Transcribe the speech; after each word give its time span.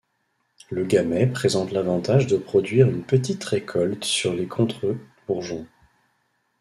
Le 0.71 0.83
gamay 0.83 1.27
présente 1.27 1.71
l’avantage 1.71 2.25
de 2.25 2.35
produire 2.35 2.89
une 2.89 3.03
petite 3.03 3.43
récolte 3.43 4.03
sur 4.03 4.33
les 4.33 4.47
contre-bourgeons. 4.47 5.67